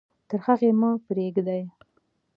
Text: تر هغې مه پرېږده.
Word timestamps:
تر 0.29 0.39
هغې 0.45 0.69
مه 0.79 0.89
پرېږده. 1.07 1.57